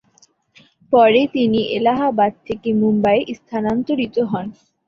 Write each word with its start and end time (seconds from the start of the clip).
পরে 0.93 1.21
তিনি 1.35 1.59
এলাহাবাদ 1.77 2.31
থেকে 2.47 2.69
মুম্বাইয়ে 2.81 3.33
স্থানান্তরিত 3.39 4.15
হন। 4.31 4.45